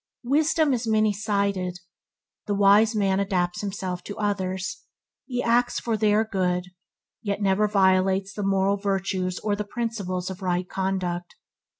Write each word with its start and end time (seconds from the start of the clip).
Wisdom 0.23 0.73
is 0.73 0.87
many 0.87 1.13
sided. 1.13 1.77
The 2.47 2.55
wise 2.55 2.95
man 2.95 3.19
adapts 3.19 3.61
himself 3.61 4.03
to 4.05 4.17
others. 4.17 4.81
He 5.27 5.43
acts 5.43 5.79
for 5.79 5.95
their 5.95 6.23
good, 6.25 6.71
yet 7.21 7.39
never 7.39 7.67
violates 7.67 8.33
the 8.33 8.41
moral 8.41 8.77
virtues 8.77 9.37
or 9.37 9.55
the 9.55 9.63
principles 9.63 10.31
of 10.31 10.41
right 10.41 10.67
conduct. 10.67 11.35